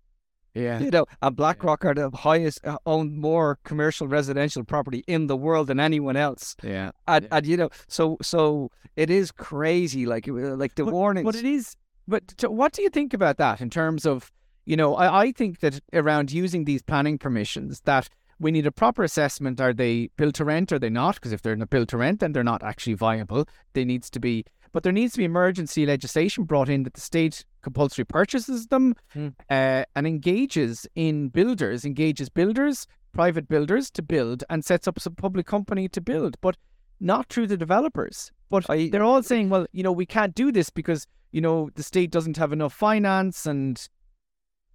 [0.55, 0.81] Yeah.
[0.81, 5.37] You know, and BlackRock are the highest uh, own more commercial residential property in the
[5.37, 6.55] world than anyone else.
[6.63, 6.91] Yeah.
[7.09, 7.37] And, Yeah.
[7.37, 10.05] and you know, so so it is crazy.
[10.07, 11.25] Like uh, like the But- warnings.
[11.25, 11.75] But it is.
[12.07, 14.33] But t- what do you think about that in terms of,
[14.67, 18.09] you know, I, I think that around using these planning permissions, that
[18.41, 19.61] we need a proper assessment.
[19.61, 20.73] Are they built to rent?
[20.73, 21.15] Are they not?
[21.15, 23.47] Because if they're not built to rent, then they're not actually viable.
[23.73, 24.45] They needs to be.
[24.73, 28.95] But there needs to be emergency legislation brought in that the state compulsory purchases them
[29.13, 29.29] Hmm.
[29.51, 35.15] uh, and engages in builders, engages builders, private builders to build and sets up some
[35.15, 36.57] public company to build, but
[37.01, 38.31] not through the developers.
[38.51, 41.71] But I- they're all saying, well, you know, we can't do this because, you know,
[41.75, 43.89] the state doesn't have enough finance and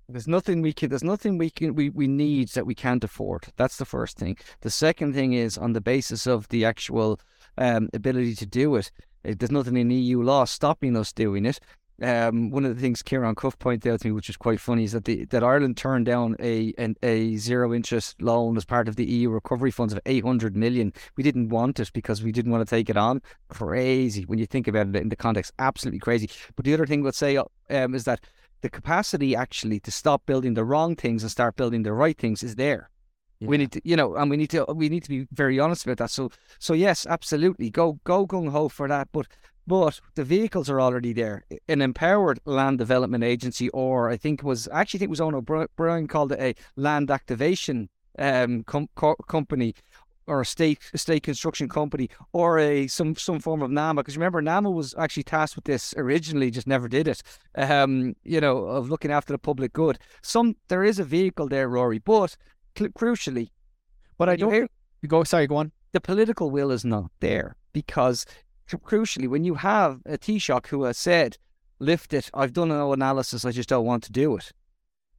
[0.10, 0.88] There's nothing we can.
[0.88, 1.76] There's nothing we can.
[1.76, 3.48] We, we need that we can't afford.
[3.58, 4.38] That's the first thing.
[4.62, 7.20] The second thing is on the basis of the actual
[7.58, 8.90] um, ability to do it.
[9.26, 11.60] eh, There's nothing in EU law stopping us doing it.
[12.02, 14.84] Um, one of the things Ciarán Cuffe pointed out to me, which was quite funny,
[14.84, 18.88] is that the, that Ireland turned down a an, a zero interest loan as part
[18.88, 20.94] of the EU recovery funds of 800 million.
[21.16, 23.22] We didn't want it because we didn't want to take it on.
[23.50, 26.30] Crazy when you think about it in the context, absolutely crazy.
[26.56, 28.20] But the other thing we'll say um, is that
[28.62, 32.44] the capacity actually to stop building the wrong things and start building the right things
[32.44, 32.90] is there.
[33.40, 33.48] Yeah.
[33.50, 35.86] We need to, you know, and we need to we need to be very honest
[35.86, 36.12] about that.
[36.12, 39.10] So so yes, absolutely, go go gung ho for that.
[39.12, 39.28] But
[39.68, 41.44] but the vehicles are already there.
[41.68, 45.20] An empowered land development agency, or I think it was actually I think it was
[45.20, 49.76] Eoin O'Brien called it a land activation um, com- co- company,
[50.26, 54.02] or a state a state construction company, or a some some form of NAMA.
[54.02, 57.22] Because remember, NAMA was actually tasked with this originally, just never did it.
[57.56, 60.00] Um, you know, of looking after the public good.
[60.24, 62.38] Some there is a vehicle there, Rory, but
[62.76, 63.50] crucially.
[64.18, 64.54] But I don't.
[64.54, 64.68] Hear,
[65.08, 65.24] go.
[65.24, 65.72] Sorry, go on.
[65.92, 68.26] The political will is not there because,
[68.68, 71.38] crucially, when you have a Taoiseach who has said,
[71.80, 73.46] "Lift it," I've done no analysis.
[73.46, 74.52] I just don't want to do it.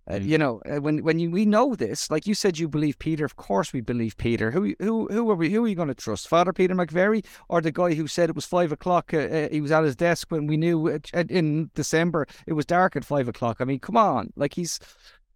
[0.09, 0.25] Uh, mm.
[0.27, 3.25] you know, uh, when when you, we know this, like you said, you believe Peter.
[3.25, 4.51] Of course, we believe Peter.
[4.51, 5.51] Who who who are we?
[5.51, 6.29] Who are you going to trust?
[6.29, 9.13] Father Peter McVerry or the guy who said it was five o'clock?
[9.13, 12.67] Uh, uh, he was at his desk when we knew uh, in December it was
[12.67, 13.59] dark at five o'clock.
[13.61, 14.81] I mean, come on, like he's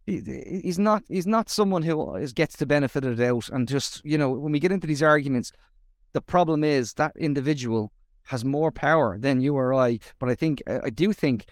[0.07, 4.05] he's not he's not someone who is, gets the benefit of the doubt and just
[4.05, 5.53] you know when we get into these arguments
[6.12, 7.92] the problem is that individual
[8.24, 11.46] has more power than you or I but I think I do think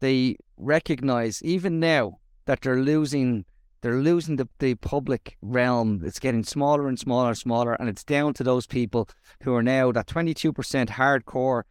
[0.00, 3.44] they recognize even now that they're losing
[3.82, 6.02] they're losing the, the public realm.
[6.04, 9.08] It's getting smaller and smaller and smaller and it's down to those people
[9.42, 10.52] who are now that 22%
[10.88, 11.62] hardcore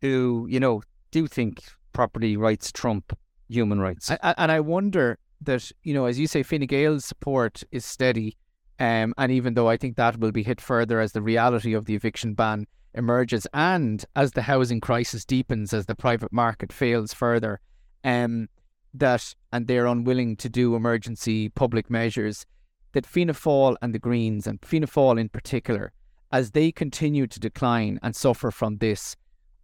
[0.00, 3.16] who you know do think property rights trump
[3.48, 4.10] human rights.
[4.10, 8.36] I, and I wonder that you know, as you say, Fine Gael's support is steady,
[8.78, 11.86] um, and even though I think that will be hit further as the reality of
[11.86, 17.12] the eviction ban emerges, and as the housing crisis deepens, as the private market fails
[17.12, 17.60] further,
[18.04, 18.48] um,
[18.94, 22.46] that and they're unwilling to do emergency public measures,
[22.92, 25.92] that Fianna Fáil and the Greens and Fianna Fáil in particular,
[26.32, 29.16] as they continue to decline and suffer from this,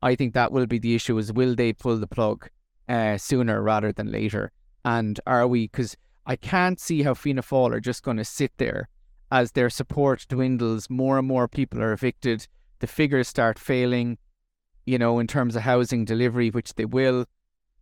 [0.02, 2.48] I think that will be the issue: is will they pull the plug
[2.88, 4.52] uh, sooner rather than later?
[4.84, 8.52] And are we, because I can't see how Fianna Fáil are just going to sit
[8.58, 8.88] there
[9.32, 12.46] as their support dwindles, more and more people are evicted,
[12.80, 14.18] the figures start failing,
[14.84, 17.26] you know, in terms of housing delivery, which they will.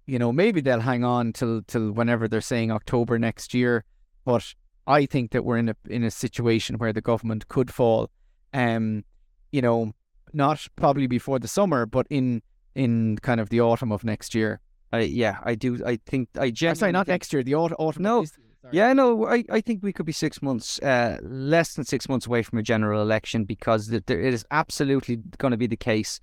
[0.07, 3.85] You know, maybe they'll hang on till till whenever they're saying October next year.
[4.25, 4.55] But
[4.87, 8.11] I think that we're in a in a situation where the government could fall.
[8.53, 9.05] Um,
[9.51, 9.93] you know,
[10.33, 12.43] not probably before the summer, but in
[12.75, 14.61] in kind of the autumn of next year.
[14.93, 15.85] I yeah, I do.
[15.85, 16.79] I think I genuinely.
[16.79, 17.43] Sorry, not next year.
[17.43, 17.77] The autumn.
[17.79, 18.25] autumn no.
[18.73, 19.27] Yeah, no.
[19.27, 22.59] I, I think we could be six months, uh, less than six months away from
[22.59, 26.21] a general election because the, there, it is absolutely going to be the case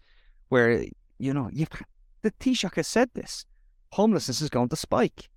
[0.49, 0.85] where
[1.19, 1.69] you know you've,
[2.21, 3.45] the Taoiseach has said this.
[3.93, 5.29] Homelessness is going to spike.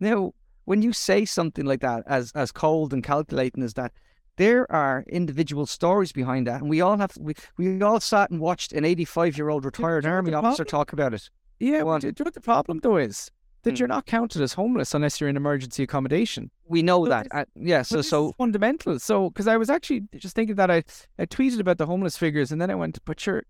[0.00, 0.32] Now,
[0.64, 3.92] when you say something like that, as as cold and calculating as that,
[4.36, 8.40] there are individual stories behind that, and we all have we we all sat and
[8.40, 11.30] watched an eighty five year old retired army officer talk about it.
[11.58, 13.30] Yeah, do you know what the problem though is?
[13.66, 13.78] That mm.
[13.80, 16.50] you're not counted as homeless unless you're in emergency accommodation.
[16.68, 17.26] We know so that.
[17.32, 18.98] Uh, yeah, so so fundamental.
[19.00, 20.84] So because I was actually just thinking that I
[21.18, 23.42] I tweeted about the homeless figures and then I went, but sure,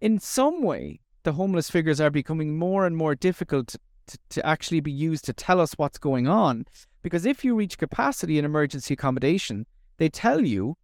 [0.00, 4.80] in some way the homeless figures are becoming more and more difficult to, to actually
[4.80, 6.64] be used to tell us what's going on.
[7.02, 9.66] Because if you reach capacity in emergency accommodation,
[9.98, 10.76] they tell you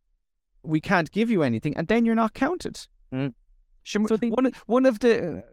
[0.62, 2.86] we can't give you anything, and then you're not counted.
[3.12, 3.32] Mm.
[3.84, 5.44] So one one of the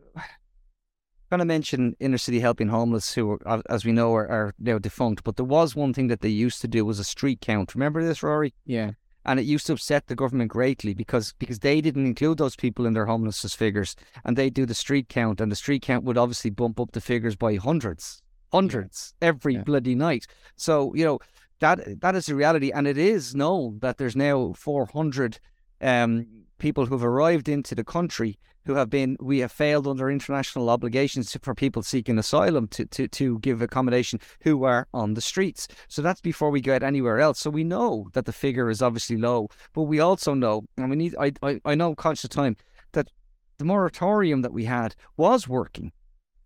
[1.33, 4.77] going to mention inner city helping homeless, who, uh, as we know, are, are now
[4.77, 5.23] defunct.
[5.23, 7.73] But there was one thing that they used to do was a street count.
[7.73, 8.53] Remember this, Rory?
[8.67, 8.91] Yeah.
[9.25, 12.85] And it used to upset the government greatly because because they didn't include those people
[12.85, 16.19] in their homelessness figures, and they do the street count, and the street count would
[16.19, 19.29] obviously bump up the figures by hundreds, hundreds yeah.
[19.29, 19.63] every yeah.
[19.63, 20.27] bloody night.
[20.55, 21.19] So you know
[21.61, 25.39] that that is the reality, and it is known that there's now 400
[25.83, 26.25] um,
[26.57, 31.35] people who've arrived into the country who have been we have failed under international obligations
[31.41, 35.67] for people seeking asylum to, to, to give accommodation who are on the streets.
[35.89, 37.39] So that's before we get anywhere else.
[37.39, 40.95] So we know that the figure is obviously low, but we also know, and we
[40.95, 42.55] need I I, I know conscious time
[42.93, 43.09] that
[43.57, 45.91] the moratorium that we had was working.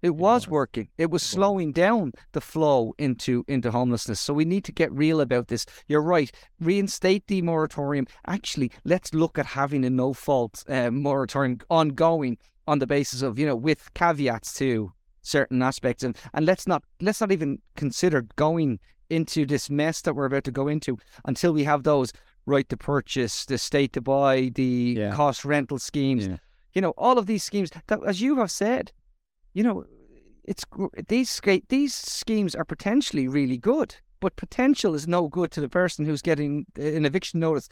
[0.02, 0.90] It was working.
[0.98, 4.20] It was slowing down the flow into into homelessness.
[4.20, 5.66] So we need to get real about this.
[5.88, 6.32] You're right.
[6.60, 8.08] Reinstate the moratorium.
[8.26, 12.38] Actually, let's look at having a no fault uh, moratorium ongoing
[12.68, 14.92] on the basis of you know with caveats to
[15.22, 18.80] certain aspects and and let's not let's not even consider going
[19.10, 22.12] into this mess that we're about to go into until we have those
[22.48, 25.12] right to purchase, the state to buy, the yeah.
[25.12, 26.28] cost rental schemes.
[26.28, 26.38] Yeah.
[26.74, 28.92] You know, all of these schemes that, as you have said,
[29.54, 29.86] you know,
[30.44, 30.64] it's
[31.08, 36.06] these these schemes are potentially really good, but potential is no good to the person
[36.06, 37.70] who's getting an eviction notice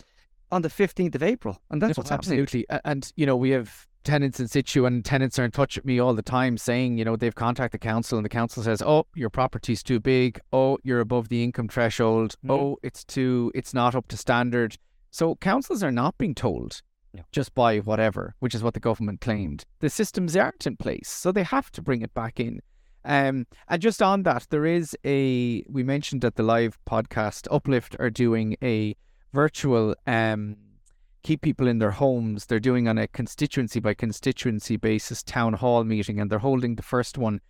[0.51, 1.59] on the 15th of April.
[1.71, 2.65] And that's what's absolutely.
[2.69, 2.82] happening.
[2.86, 5.99] And, you know, we have tenants in situ and tenants are in touch with me
[5.99, 9.05] all the time saying, you know, they've contacted the council and the council says, oh,
[9.15, 10.39] your property's too big.
[10.53, 12.36] Oh, you're above the income threshold.
[12.38, 12.51] Mm-hmm.
[12.51, 14.78] Oh, it's too, it's not up to standard.
[15.11, 16.82] So councils are not being told
[17.32, 19.66] just by whatever, which is what the government claimed.
[19.80, 21.09] The systems aren't in place.
[21.09, 22.61] So they have to bring it back in.
[23.03, 27.95] Um, and just on that, there is a, we mentioned that the live podcast Uplift
[27.99, 28.95] are doing a
[29.32, 30.57] virtual um,
[31.26, 32.45] keep people in their homes.
[32.45, 36.84] They're doing on a constituency by constituency basis town hall meeting, and they're holding the
[36.84, 37.41] first one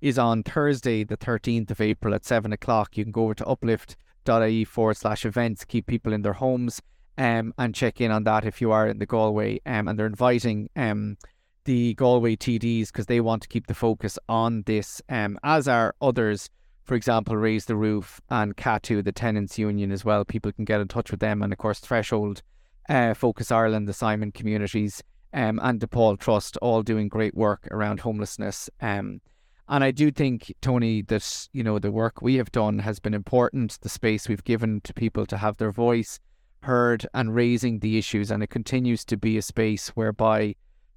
[0.00, 2.96] is on Thursday, the 13th of April at 7 o'clock.
[2.96, 6.80] You can go over to uplift.ie forward slash events, keep people in their homes,
[7.18, 9.60] um, and check in on that if you are in the Galway.
[9.66, 11.16] Um, and they're inviting um,
[11.64, 15.94] the Galway TDs because they want to keep the focus on this, um, as are
[16.00, 16.50] others
[16.84, 20.24] for example, Raise the Roof and CATU, the tenants union as well.
[20.24, 21.42] People can get in touch with them.
[21.42, 22.42] And of course, Threshold,
[22.88, 25.02] uh, Focus Ireland, the Simon Communities,
[25.32, 28.68] um, and the Paul Trust, all doing great work around homelessness.
[28.82, 29.22] Um,
[29.66, 33.14] and I do think, Tony, that, you know, the work we have done has been
[33.14, 36.20] important, the space we've given to people to have their voice
[36.64, 38.30] heard and raising the issues.
[38.30, 40.56] And it continues to be a space whereby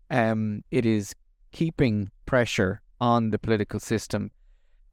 [0.09, 1.13] um, it is
[1.51, 4.31] keeping pressure on the political system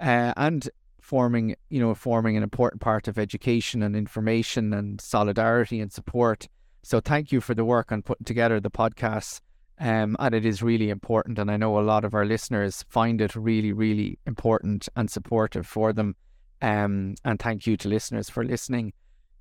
[0.01, 0.69] uh, and
[1.01, 6.49] forming, you know, forming an important part of education and information and solidarity and support.
[6.83, 9.41] So thank you for the work on putting together the podcast.
[9.79, 11.39] Um, and it is really important.
[11.39, 15.67] And I know a lot of our listeners find it really, really important and supportive
[15.67, 16.15] for them.
[16.63, 18.93] Um, and thank you to listeners for listening.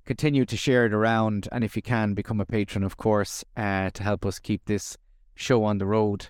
[0.04, 1.48] Continue to share it around.
[1.50, 4.96] And if you can, become a patron, of course, uh, to help us keep this
[5.34, 6.28] show on the road.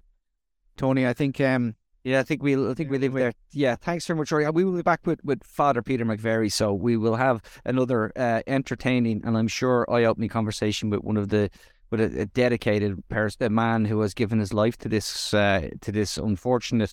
[0.76, 2.70] Tony, I think um, yeah, I think we'll.
[2.70, 3.32] I think we leave there.
[3.52, 4.48] Yeah, thanks very much, Rory.
[4.50, 8.42] We will be back with, with Father Peter McVerry, so we will have another uh,
[8.46, 11.50] entertaining and I'm sure eye-opening conversation with one of the
[11.90, 15.70] with a, a dedicated person, a man who has given his life to this uh,
[15.80, 16.92] to this unfortunate,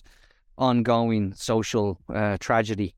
[0.56, 2.94] ongoing social uh, tragedy.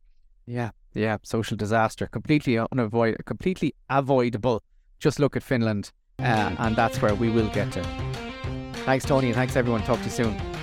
[0.46, 4.62] Yeah, yeah, social disaster, completely unavoid, completely avoidable.
[4.98, 7.82] Just look at Finland, uh, and that's where we will get to.
[8.84, 9.82] Thanks, Tony, and thanks everyone.
[9.82, 10.53] Talk to you soon.